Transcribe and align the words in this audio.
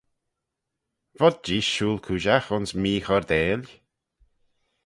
Vod 1.17 1.37
jees 1.47 1.67
shooyl 1.73 2.03
cooidjagh 2.05 2.49
ayns 2.55 2.71
mee-choardail? 2.81 3.61